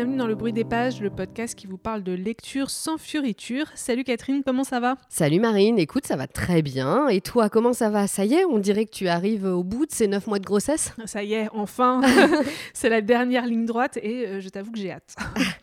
[0.00, 3.66] bienvenue dans Le Bruit des Pages, le podcast qui vous parle de lecture sans fioriture.
[3.74, 4.96] Salut Catherine, comment ça va?
[5.10, 7.08] Salut Marine, écoute, ça va très bien.
[7.08, 8.06] Et toi, comment ça va?
[8.06, 10.46] Ça y est, on dirait que tu arrives au bout de ces neuf mois de
[10.46, 10.94] grossesse?
[11.04, 12.00] Ça y est, enfin
[12.72, 15.16] C'est la dernière ligne droite et euh, je t'avoue que j'ai hâte.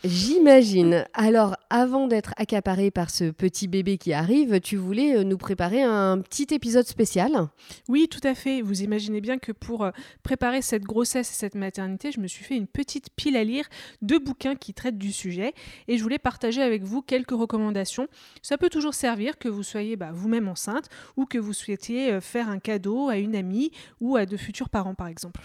[0.04, 1.06] J'imagine.
[1.16, 5.82] Alors, avant d'être accaparée par ce petit bébé qui arrive, tu voulais euh, nous préparer
[5.82, 7.48] un petit épisode spécial?
[7.90, 8.62] Oui, tout à fait.
[8.62, 9.90] Vous imaginez bien que pour euh,
[10.22, 13.66] préparer cette grossesse et cette maternité, je me suis fait une petite pile à lire
[14.04, 15.54] deux bouquins qui traitent du sujet
[15.88, 18.08] et je voulais partager avec vous quelques recommandations.
[18.42, 22.22] Ça peut toujours servir que vous soyez bah, vous-même enceinte ou que vous souhaitiez euh,
[22.22, 25.42] faire un cadeau à une amie ou à de futurs parents par exemple.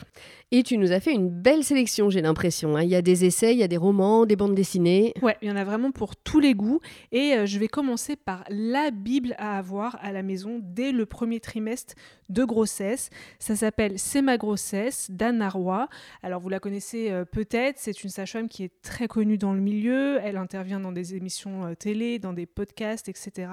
[0.51, 2.77] Et tu nous as fait une belle sélection, j'ai l'impression.
[2.77, 2.83] Hein.
[2.83, 5.15] Il y a des essais, il y a des romans, des bandes dessinées.
[5.23, 6.81] Ouais, il y en a vraiment pour tous les goûts
[7.13, 11.07] et euh, je vais commencer par la Bible à avoir à la maison dès le
[11.07, 11.95] premier trimestre
[12.31, 13.11] de grossesse.
[13.39, 15.89] Ça s'appelle C'est ma grossesse d'Anna Roy.
[16.23, 19.61] Alors vous la connaissez euh, peut-être, c'est une sage-femme qui est très connue dans le
[19.61, 20.19] milieu.
[20.23, 23.51] Elle intervient dans des émissions euh, télé, dans des podcasts, etc.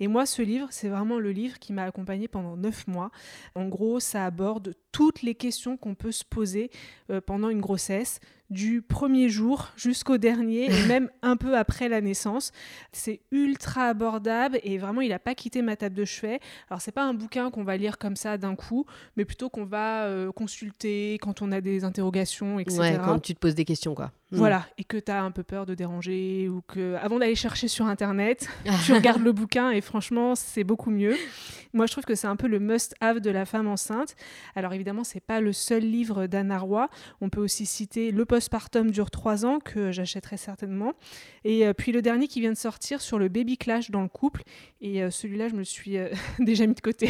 [0.00, 3.10] Et moi, ce livre, c'est vraiment le livre qui m'a accompagnée pendant neuf mois.
[3.54, 6.70] En gros, ça aborde toutes les questions qu'on peut se poser
[7.10, 12.00] euh, pendant une grossesse du premier jour jusqu'au dernier et même un peu après la
[12.00, 12.52] naissance.
[12.92, 16.40] C'est ultra abordable et vraiment il n'a pas quitté ma table de chevet.
[16.70, 19.64] Alors c'est pas un bouquin qu'on va lire comme ça d'un coup, mais plutôt qu'on
[19.64, 22.78] va euh, consulter quand on a des interrogations, etc.
[22.78, 24.12] Ouais, quand tu te poses des questions quoi.
[24.34, 24.38] Mm.
[24.38, 27.68] Voilà, et que tu as un peu peur de déranger ou que avant d'aller chercher
[27.68, 28.48] sur internet,
[28.84, 31.16] tu regardes le bouquin et franchement, c'est beaucoup mieux.
[31.72, 34.16] Moi, je trouve que c'est un peu le must-have de la femme enceinte.
[34.54, 36.88] Alors évidemment, c'est pas le seul livre d'Anna Roy.
[37.20, 40.92] On peut aussi citer Le postpartum dure trois ans que j'achèterai certainement.
[41.44, 44.08] Et euh, puis le dernier qui vient de sortir sur le baby clash dans le
[44.08, 44.42] couple.
[44.80, 46.08] Et euh, celui-là, je me suis euh,
[46.38, 47.08] déjà mis de côté.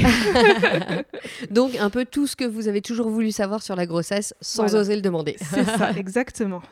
[1.51, 4.75] Donc un peu tout ce que vous avez toujours voulu savoir sur la grossesse sans
[4.75, 5.37] oser le demander.
[5.39, 6.63] C'est ça, exactement.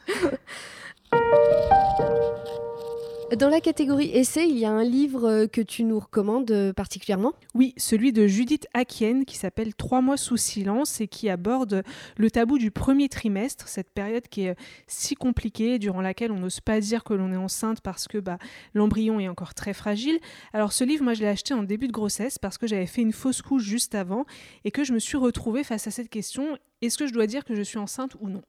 [3.38, 6.74] Dans la catégorie essai, il y a un livre euh, que tu nous recommandes euh,
[6.74, 7.32] particulièrement?
[7.54, 11.82] Oui, celui de Judith Akien qui s'appelle Trois mois sous silence et qui aborde
[12.18, 14.54] le tabou du premier trimestre, cette période qui est euh,
[14.86, 18.36] si compliquée, durant laquelle on n'ose pas dire que l'on est enceinte parce que bah,
[18.74, 20.18] l'embryon est encore très fragile.
[20.52, 23.00] Alors ce livre, moi je l'ai acheté en début de grossesse parce que j'avais fait
[23.00, 24.26] une fausse couche juste avant
[24.64, 27.44] et que je me suis retrouvée face à cette question est-ce que je dois dire
[27.44, 28.42] que je suis enceinte ou non?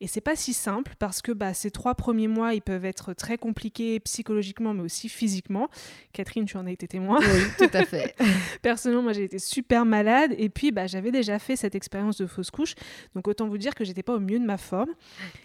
[0.00, 3.12] Et c'est pas si simple parce que bah, ces trois premiers mois, ils peuvent être
[3.14, 5.68] très compliqués psychologiquement, mais aussi physiquement.
[6.12, 7.18] Catherine, tu en as été témoin.
[7.20, 8.14] Oui, tout à fait.
[8.62, 12.26] Personnellement, moi, j'ai été super malade et puis bah, j'avais déjà fait cette expérience de
[12.26, 12.74] fausse couche,
[13.14, 14.90] donc autant vous dire que j'étais pas au mieux de ma forme.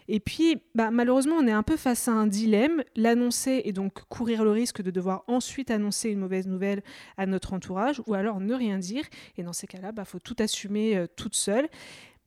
[0.08, 4.04] Et puis, bah, malheureusement, on est un peu face à un dilemme l'annoncer et donc
[4.10, 6.84] courir le risque de devoir ensuite annoncer une mauvaise nouvelle
[7.18, 9.04] à notre entourage, ou alors ne rien dire.
[9.38, 11.70] Et dans ces cas-là, il bah, faut tout assumer euh, toute seule.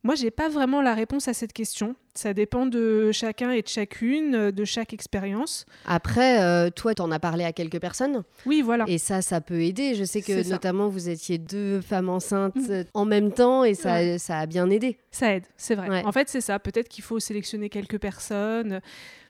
[0.03, 1.95] Moi, j'ai pas vraiment la réponse à cette question.
[2.13, 5.65] Ça dépend de chacun et de chacune, euh, de chaque expérience.
[5.85, 8.23] Après, euh, toi, tu en as parlé à quelques personnes.
[8.45, 8.85] Oui, voilà.
[8.87, 9.95] Et ça, ça peut aider.
[9.95, 12.85] Je sais que notamment, vous étiez deux femmes enceintes mm.
[12.93, 14.97] en même temps et ça, ça a bien aidé.
[15.11, 16.03] Ça aide, c'est vrai.
[16.05, 16.59] En fait, c'est ça.
[16.59, 18.81] Peut-être qu'il faut sélectionner quelques personnes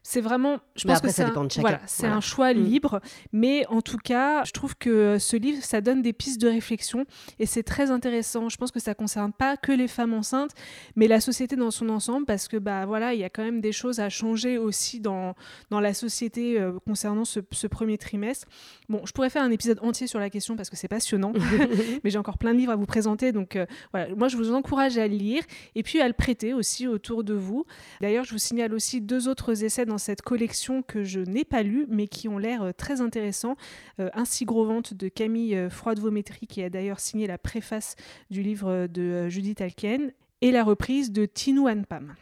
[0.02, 2.58] c'est vraiment, je pense que c'est un, voilà, c'est un choix mm.
[2.58, 3.02] libre,
[3.34, 7.06] mais en tout cas, je trouve que ce livre, ça donne des pistes de réflexion
[7.38, 8.50] et c'est très intéressant.
[8.50, 10.52] Je pense que ça concerne pas que les femmes enceintes,
[10.96, 13.62] mais la société dans son ensemble, parce que bah voilà, il y a quand même
[13.62, 15.36] des choses à changer aussi dans
[15.70, 18.48] dans la société euh, concernant ce, premier trimestre.
[18.88, 21.34] Bon, je pourrais faire un épisode entier sur la question parce que c'est passionnant,
[22.04, 24.54] mais j'ai encore plein de livres à vous présenter, donc euh, voilà, moi je vous
[24.54, 25.44] encourage à le lire
[25.76, 27.66] et puis à le prêter aussi autour de vous.
[28.02, 31.64] D'ailleurs, je vous signale aussi deux autres essais dans cette collection que je n'ai pas
[31.64, 33.58] lue, mais qui ont l'air euh, très intéressants.
[34.00, 37.96] Euh, Ainsi gros vente de Camille euh, Froide-Vaumétry, qui a d'ailleurs signé la préface
[38.30, 42.16] du livre de Judith Alken, et la reprise de Tinou Anpam.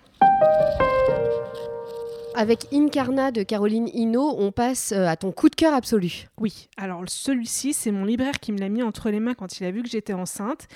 [2.33, 6.27] Avec Incarna de Caroline Hino, on passe à ton coup de cœur absolu.
[6.39, 9.65] Oui, alors celui-ci, c'est mon libraire qui me l'a mis entre les mains quand il
[9.65, 10.67] a vu que j'étais enceinte.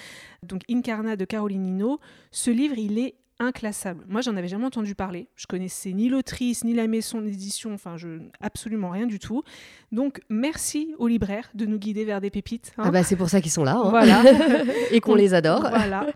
[0.41, 1.99] Donc Incarna de Caroline Hino.
[2.31, 4.05] Ce livre, il est inclassable.
[4.07, 5.27] Moi, j'en avais jamais entendu parler.
[5.35, 9.43] Je connaissais ni l'autrice, ni la maison d'édition, enfin, je absolument rien du tout.
[9.91, 12.71] Donc, merci aux libraires de nous guider vers des pépites.
[12.77, 12.83] Hein.
[12.85, 13.75] Ah bah, c'est pour ça qu'ils sont là.
[13.75, 13.89] Hein.
[13.89, 14.23] Voilà.
[14.91, 15.61] et qu'on les adore.
[15.61, 16.07] Voilà.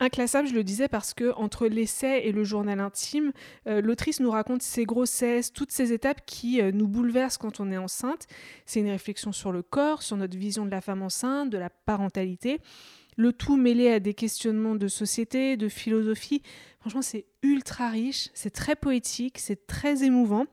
[0.00, 3.32] Inclassable, je le disais parce que entre l'essai et le journal intime,
[3.66, 7.72] euh, l'autrice nous raconte ses grossesses, toutes ces étapes qui euh, nous bouleversent quand on
[7.72, 8.26] est enceinte.
[8.64, 11.70] C'est une réflexion sur le corps, sur notre vision de la femme enceinte, de la
[11.70, 12.60] parentalité.
[13.18, 16.40] Le tout mêlé à des questionnements de société, de philosophie.
[16.80, 20.46] Franchement, c'est ultra riche, c'est très poétique, c'est très émouvant.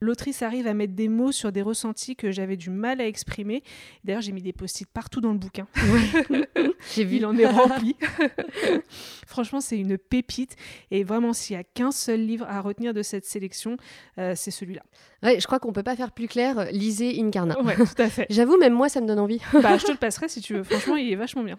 [0.00, 3.62] L'autrice arrive à mettre des mots sur des ressentis que j'avais du mal à exprimer.
[4.04, 5.68] D'ailleurs, j'ai mis des post-it partout dans le bouquin.
[6.94, 7.16] j'ai vu.
[7.16, 7.96] Il en est rempli.
[9.26, 10.56] Franchement, c'est une pépite.
[10.90, 13.76] Et vraiment, s'il n'y a qu'un seul livre à retenir de cette sélection,
[14.18, 14.82] euh, c'est celui-là.
[15.22, 16.66] Ouais, je crois qu'on peut pas faire plus clair.
[16.72, 17.60] Lisez Incarna.
[17.62, 18.26] Ouais, tout à fait.
[18.30, 19.40] J'avoue, même moi, ça me donne envie.
[19.52, 20.64] bah, je te le passerai si tu veux.
[20.64, 21.58] Franchement, il est vachement bien.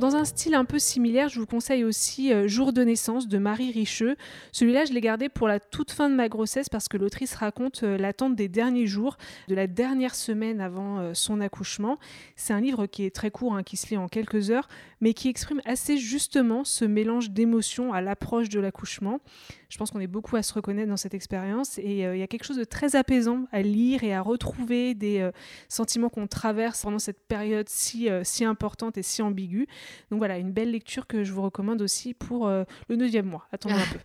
[0.00, 3.36] Dans un style un peu similaire, je vous conseille aussi euh, Jour de naissance de
[3.36, 4.16] Marie Richeux.
[4.50, 7.82] Celui-là, je l'ai gardé pour la toute fin de ma grossesse parce que l'autrice raconte
[7.82, 9.18] euh, l'attente des derniers jours,
[9.48, 11.98] de la dernière semaine avant euh, son accouchement.
[12.34, 14.68] C'est un livre qui est très court, hein, qui se lit en quelques heures,
[15.02, 19.20] mais qui exprime assez justement ce mélange d'émotions à l'approche de l'accouchement.
[19.68, 22.26] Je pense qu'on est beaucoup à se reconnaître dans cette expérience et il y a
[22.26, 25.30] quelque chose de très apaisant à lire et à retrouver des
[25.68, 29.68] sentiments qu'on traverse pendant cette période si, si importante et si ambiguë.
[30.10, 33.46] Donc voilà, une belle lecture que je vous recommande aussi pour euh, le neuvième mois.
[33.52, 33.98] Attendez un peu.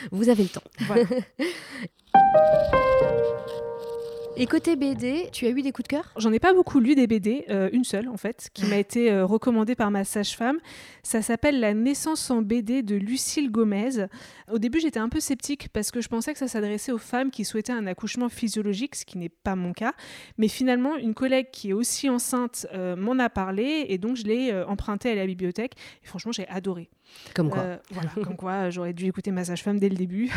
[0.12, 0.62] vous avez le temps.
[4.40, 6.12] Et côté BD, tu as eu des coups de cœur?
[6.16, 9.10] J'en ai pas beaucoup lu des BD, euh, une seule en fait, qui m'a été
[9.10, 10.58] euh, recommandée par ma sage-femme.
[11.02, 14.06] Ça s'appelle La naissance en BD de Lucille Gomez.
[14.48, 17.32] Au début, j'étais un peu sceptique parce que je pensais que ça s'adressait aux femmes
[17.32, 19.94] qui souhaitaient un accouchement physiologique, ce qui n'est pas mon cas.
[20.36, 24.22] Mais finalement, une collègue qui est aussi enceinte euh, m'en a parlé et donc je
[24.22, 25.72] l'ai emprunté à la bibliothèque.
[26.04, 26.88] Et franchement, j'ai adoré.
[27.34, 27.78] Comme quoi.
[27.90, 30.30] voilà, comme quoi, j'aurais dû écouter ma sage-femme dès le début.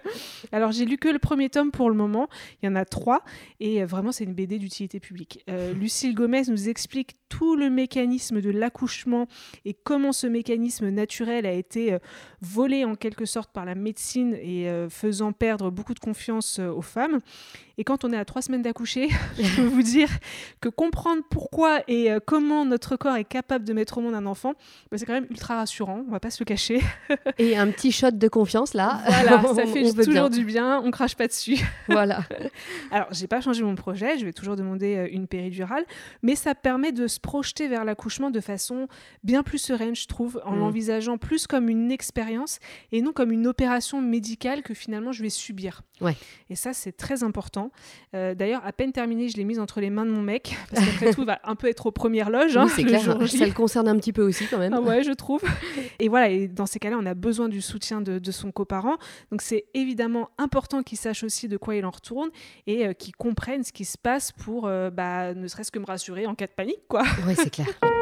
[0.52, 2.28] Alors, j'ai lu que le premier tome pour le moment.
[2.62, 3.22] Il y en a trois.
[3.60, 5.44] Et euh, vraiment, c'est une BD d'utilité publique.
[5.48, 9.26] Euh, Lucille Gomez nous explique tout le mécanisme de l'accouchement
[9.64, 11.98] et comment ce mécanisme naturel a été euh,
[12.40, 17.20] volé en quelque sorte par la médecine et faisant perdre beaucoup de confiance aux femmes.
[17.78, 20.08] Et quand on est à trois semaines d'accoucher, je peux vous dire
[20.60, 24.54] que comprendre pourquoi et comment notre corps est capable de mettre au monde un enfant,
[24.90, 26.80] bah, c'est quand même ultra rassurant, on va pas se le cacher.
[27.38, 29.00] et un petit shot de confiance là.
[29.06, 31.58] Voilà, ça fait toujours du bien, on crache pas dessus.
[31.88, 32.24] Voilà.
[32.90, 35.84] Alors, j'ai pas changé mon projet, je vais toujours demander euh, une péridurale,
[36.22, 38.88] mais ça permet de se projeter vers l'accouchement de façon
[39.22, 40.58] bien plus sereine, je trouve, en mm.
[40.58, 42.58] l'envisageant plus comme une expérience
[42.92, 45.82] et non comme une opération médicale que finalement je vais subir.
[46.00, 46.16] Ouais.
[46.50, 47.63] Et ça, c'est très important.
[48.14, 50.84] Euh, d'ailleurs, à peine terminé, je l'ai mise entre les mains de mon mec, parce
[50.86, 52.56] qu'après tout, il va un peu être aux premières loges.
[52.56, 54.74] Hein, c'est clair, ça le concerne un petit peu aussi quand même.
[54.74, 55.42] Ah ouais, je trouve.
[55.98, 58.96] Et voilà, et dans ces cas-là, on a besoin du soutien de, de son coparent.
[59.30, 62.30] Donc c'est évidemment important qu'il sache aussi de quoi il en retourne
[62.66, 65.86] et euh, qu'il comprenne ce qui se passe pour euh, bah, ne serait-ce que me
[65.86, 66.86] rassurer en cas de panique.
[66.88, 67.02] quoi.
[67.26, 67.68] Oui, c'est clair.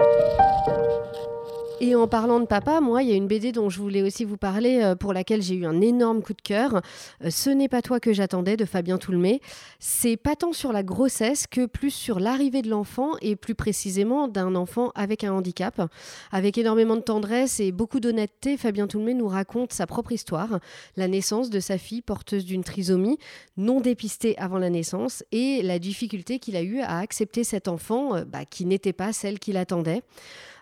[1.84, 4.24] Et en parlant de papa, moi, il y a une BD dont je voulais aussi
[4.24, 6.80] vous parler, euh, pour laquelle j'ai eu un énorme coup de cœur.
[7.24, 9.40] Euh, Ce n'est pas toi que j'attendais de Fabien Toulmé.
[9.80, 14.28] C'est pas tant sur la grossesse que plus sur l'arrivée de l'enfant et plus précisément
[14.28, 15.90] d'un enfant avec un handicap.
[16.30, 20.60] Avec énormément de tendresse et beaucoup d'honnêteté, Fabien Toulmé nous raconte sa propre histoire,
[20.96, 23.18] la naissance de sa fille porteuse d'une trisomie
[23.56, 28.14] non dépistée avant la naissance et la difficulté qu'il a eu à accepter cet enfant
[28.14, 30.02] euh, bah, qui n'était pas celle qu'il attendait.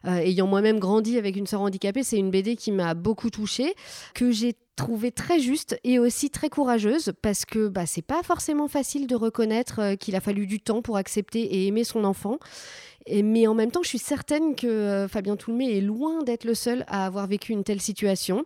[0.06, 3.74] Euh, ayant moi-même grandi avec une sœur handicapée, c'est une BD qui m'a beaucoup touchée,
[4.14, 8.66] que j'ai trouvée très juste et aussi très courageuse parce que bah, c'est pas forcément
[8.66, 12.38] facile de reconnaître euh, qu'il a fallu du temps pour accepter et aimer son enfant.
[13.10, 16.54] mais en même temps, je suis certaine que euh, Fabien Toulmé est loin d'être le
[16.54, 18.44] seul à avoir vécu une telle situation.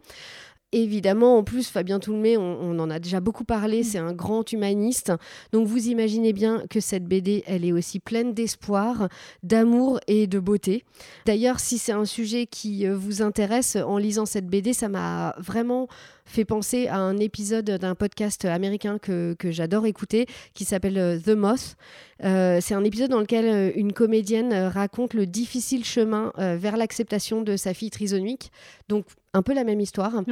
[0.77, 3.85] Évidemment, en plus, Fabien Toulmé, on, en a déjà beaucoup parlé, mm.
[3.85, 5.13] c'est un grand humaniste.
[5.53, 9.09] Donc vous imaginez bien que cette BD, elle est aussi pleine d'espoir,
[9.45, 10.83] d'amour et de beauté.
[11.27, 15.37] D'ailleurs, si c'est un sujet qui euh, vous intéresse, en lisant cette BD, ça m'a
[15.39, 15.87] vraiment
[16.25, 21.19] fait penser à un épisode d'un podcast américain que, que j'adore écouter qui s'appelle euh,
[21.19, 21.77] The Moth.
[22.23, 27.43] Euh, c'est un épisode dans lequel euh, une comédienne raconte le difficile chemin vers l'acceptation
[27.43, 28.51] de sa fille trisomique.
[28.89, 30.23] Donc, un peu la même histoire.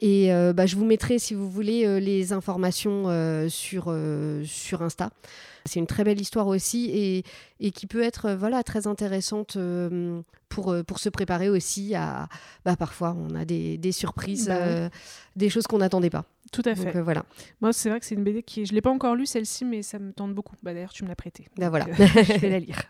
[0.00, 3.94] Et bah, je vous mettrai, si vous voulez, les informations sur,
[4.44, 5.10] sur Insta.
[5.64, 7.24] C'est une très belle histoire aussi et,
[7.60, 11.94] et qui peut être euh, voilà, très intéressante euh, pour, euh, pour se préparer aussi
[11.94, 12.28] à...
[12.64, 14.90] Bah, parfois, on a des, des surprises, bah
[15.36, 16.24] des choses qu'on n'attendait pas.
[16.52, 17.00] Tout à fait.
[17.00, 17.24] voilà.
[17.60, 18.66] Moi, c'est vrai que c'est une BD qui...
[18.66, 20.54] Je ne l'ai pas encore lue, celle-ci, mais ça me tente beaucoup.
[20.62, 21.46] Bah, D'ailleurs, tu me l'as prêtée.
[21.56, 21.86] Bah, voilà.
[21.96, 22.82] je vais la lire.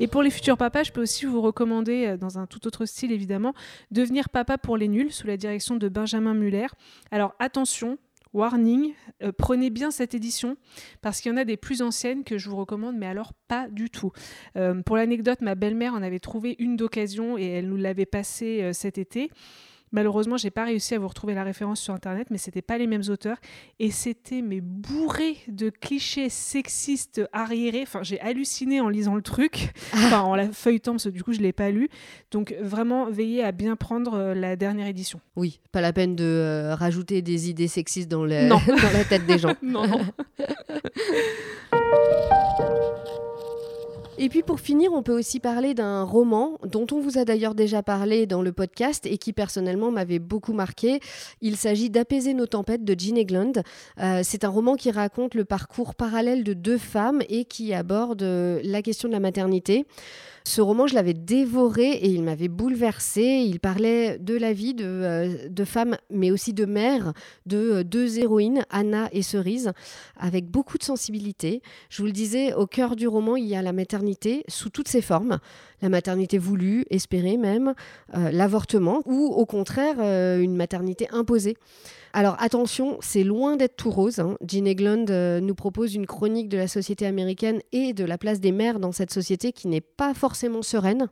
[0.00, 3.12] Et pour les futurs papas, je peux aussi vous recommander, dans un tout autre style
[3.12, 3.54] évidemment,
[3.90, 6.68] Devenir papa pour les nuls, sous la direction de Benjamin Muller.
[7.10, 7.98] Alors attention,
[8.32, 10.56] Warning, euh, prenez bien cette édition
[11.00, 13.68] parce qu'il y en a des plus anciennes que je vous recommande, mais alors pas
[13.68, 14.12] du tout.
[14.56, 18.62] Euh, pour l'anecdote, ma belle-mère en avait trouvé une d'occasion et elle nous l'avait passée
[18.62, 19.30] euh, cet été.
[19.92, 22.86] Malheureusement, j'ai pas réussi à vous retrouver la référence sur internet, mais c'était pas les
[22.86, 23.38] mêmes auteurs
[23.78, 27.82] et c'était mais bourré de clichés sexistes arriérés.
[27.82, 31.32] Enfin, j'ai halluciné en lisant le truc, enfin en la feuilletant parce que du coup
[31.32, 31.88] je l'ai pas lu.
[32.30, 35.20] Donc vraiment, veillez à bien prendre euh, la dernière édition.
[35.34, 39.38] Oui, pas la peine de euh, rajouter des idées sexistes dans, dans la tête des
[39.38, 39.54] gens.
[39.62, 39.86] non.
[39.86, 40.00] non.
[44.22, 47.54] Et puis pour finir, on peut aussi parler d'un roman dont on vous a d'ailleurs
[47.54, 51.00] déjà parlé dans le podcast et qui personnellement m'avait beaucoup marqué.
[51.40, 53.62] Il s'agit d'Apaiser nos tempêtes de Jean Egland.
[53.98, 58.22] Euh, c'est un roman qui raconte le parcours parallèle de deux femmes et qui aborde
[58.22, 59.86] la question de la maternité.
[60.44, 63.22] Ce roman, je l'avais dévoré et il m'avait bouleversé.
[63.22, 67.12] Il parlait de la vie de, euh, femmes, mais aussi de mères,
[67.46, 69.72] de euh, deux héroïnes, Anna et Cerise,
[70.18, 71.62] avec beaucoup de sensibilité.
[71.90, 74.09] Je vous le disais, au cœur du roman, il y a la maternité
[74.48, 75.38] sous toutes ses formes.
[75.82, 77.74] La maternité voulue, espérée même,
[78.14, 79.98] euh, l'avortement, ou au contraire,
[80.38, 81.56] une maternité imposée.
[82.12, 84.18] Alors attention, c'est loin d'être tout rose.
[84.18, 84.36] Hein.
[84.46, 88.40] Jean Egland euh, nous propose une chronique de la société américaine et de la place
[88.40, 91.08] des mères dans cette société qui n'est pas forcément sereine.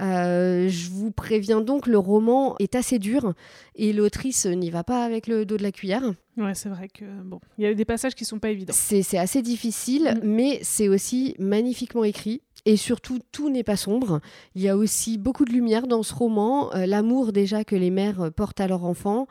[0.00, 3.34] Euh, je vous préviens donc, le roman est assez dur
[3.74, 6.02] et l'autrice n'y va pas avec le dos de la cuillère.
[6.36, 8.74] Ouais, c'est vrai que bon, il y a des passages qui sont pas évidents.
[8.76, 10.26] C'est assez difficile, mm.
[10.26, 12.42] mais c'est aussi magnifiquement écrit.
[12.66, 14.20] Et surtout, tout n'est pas sombre.
[14.54, 17.90] Il y a aussi beaucoup de lumière dans ce roman, euh, l'amour déjà que les
[17.90, 19.26] mères portent à leurs enfants,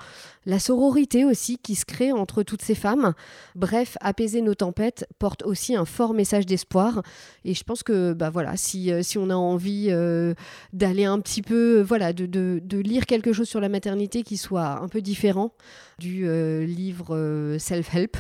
[0.46, 3.14] la sororité aussi qui se crée entre toutes ces femmes.
[3.56, 7.04] Bref, apaiser nos tempêtes porte aussi un fort message d'espoir.
[7.44, 10.34] Et je pense que bah voilà, si, euh, si on a envie euh,
[10.72, 14.38] d'aller un petit peu, voilà, de, de, de, lire quelque chose sur la maternité qui
[14.38, 15.52] soit un peu différent
[16.00, 16.28] du
[16.66, 18.18] livre self-help,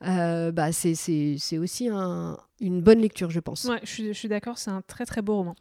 [0.00, 3.64] bah c'est aussi un, une bonne lecture, je pense.
[3.64, 5.56] Ouais, je suis, d'accord, c'est un très très beau roman.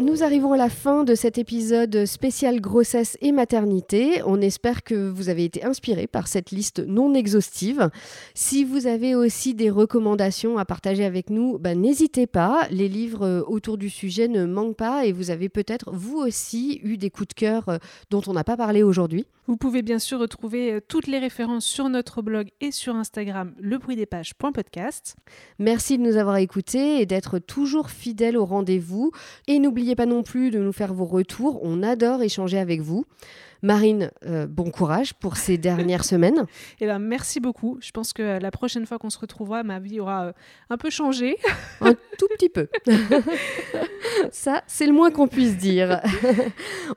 [0.00, 4.22] Nous arrivons à la fin de cet épisode spécial grossesse et maternité.
[4.24, 7.90] On espère que vous avez été inspiré par cette liste non exhaustive.
[8.32, 12.66] Si vous avez aussi des recommandations à partager avec nous, bah, n'hésitez pas.
[12.70, 16.80] Les livres euh, autour du sujet ne manquent pas et vous avez peut-être vous aussi
[16.82, 17.76] eu des coups de cœur euh,
[18.08, 19.26] dont on n'a pas parlé aujourd'hui.
[19.50, 23.52] Vous pouvez bien sûr retrouver euh, toutes les références sur notre blog et sur Instagram
[23.58, 25.16] lebruitdespages.podcast.
[25.58, 29.10] Merci de nous avoir écoutés et d'être toujours fidèles au rendez-vous.
[29.48, 29.58] Et
[29.90, 31.60] n'oubliez pas non plus de nous faire vos retours.
[31.62, 33.04] On adore échanger avec vous.
[33.62, 36.46] Marine, euh, bon courage pour ces dernières semaines.
[36.80, 37.76] Eh ben, merci beaucoup.
[37.80, 40.32] Je pense que la prochaine fois qu'on se retrouvera, ma vie aura euh,
[40.70, 41.36] un peu changé.
[41.80, 42.68] un tout petit peu.
[44.30, 46.00] Ça, c'est le moins qu'on puisse dire.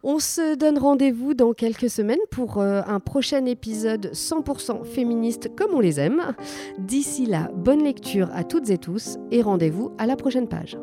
[0.04, 5.74] On se donne rendez-vous dans quelques semaines pour euh, un prochain épisode 100% féministe comme
[5.74, 6.34] on les aime.
[6.78, 10.78] D'ici là, bonne lecture à toutes et tous et rendez-vous à la prochaine page.